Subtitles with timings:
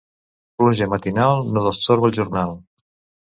[0.61, 2.57] Pluja matinal no destorba el jornal.